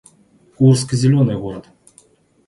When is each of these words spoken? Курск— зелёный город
Курск— 0.59 0.93
зелёный 1.01 1.37
город 1.37 1.67